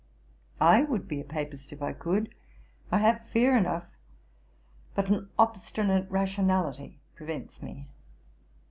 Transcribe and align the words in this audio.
I 0.59 0.81
would 0.81 1.07
be 1.07 1.21
a 1.21 1.23
Papist 1.23 1.71
if 1.71 1.79
I 1.83 1.93
could. 1.93 2.33
I 2.91 2.97
have 2.97 3.21
fear 3.27 3.55
enough; 3.55 3.85
but 4.95 5.09
an 5.11 5.29
obstinate 5.37 6.09
rationality 6.09 6.97
prevents 7.15 7.61
me. 7.61 7.87